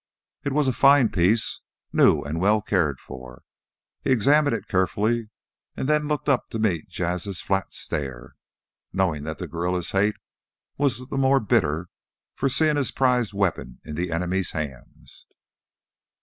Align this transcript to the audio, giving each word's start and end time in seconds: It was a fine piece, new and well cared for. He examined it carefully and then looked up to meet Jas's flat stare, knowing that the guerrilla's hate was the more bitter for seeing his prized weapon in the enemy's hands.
It 0.43 0.51
was 0.51 0.67
a 0.67 0.73
fine 0.73 1.09
piece, 1.09 1.61
new 1.93 2.23
and 2.23 2.41
well 2.41 2.59
cared 2.63 2.99
for. 2.99 3.43
He 4.03 4.09
examined 4.09 4.55
it 4.55 4.67
carefully 4.67 5.29
and 5.77 5.87
then 5.87 6.07
looked 6.07 6.27
up 6.27 6.49
to 6.49 6.57
meet 6.57 6.89
Jas's 6.89 7.39
flat 7.39 7.71
stare, 7.71 8.33
knowing 8.91 9.25
that 9.25 9.37
the 9.37 9.47
guerrilla's 9.47 9.91
hate 9.91 10.15
was 10.75 11.07
the 11.09 11.17
more 11.17 11.39
bitter 11.39 11.89
for 12.33 12.49
seeing 12.49 12.77
his 12.77 12.89
prized 12.89 13.33
weapon 13.33 13.79
in 13.83 13.93
the 13.93 14.11
enemy's 14.11 14.53
hands. 14.53 15.27